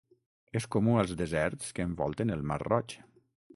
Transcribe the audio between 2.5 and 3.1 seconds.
mar Roig.